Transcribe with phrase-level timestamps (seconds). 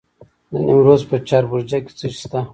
[0.51, 2.39] د نیمروز په چاربرجک کې څه شی شته؟